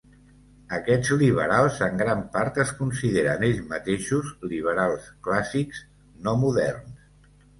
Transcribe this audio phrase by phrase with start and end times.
[0.77, 5.83] Aquests liberals en gran part es consideren ells mateixos liberals clàssics,
[6.29, 7.33] no moderns.